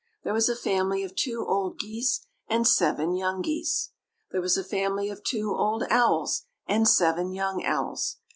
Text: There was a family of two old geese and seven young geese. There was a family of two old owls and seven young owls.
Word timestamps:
There 0.23 0.33
was 0.33 0.49
a 0.49 0.55
family 0.55 1.03
of 1.03 1.15
two 1.15 1.45
old 1.47 1.77
geese 1.77 2.25
and 2.47 2.67
seven 2.67 3.13
young 3.13 3.43
geese. 3.43 3.91
There 4.31 4.41
was 4.41 4.57
a 4.57 4.63
family 4.63 5.11
of 5.11 5.23
two 5.23 5.53
old 5.55 5.83
owls 5.91 6.41
and 6.65 6.87
seven 6.87 7.31
young 7.33 7.63
owls. 7.63 8.17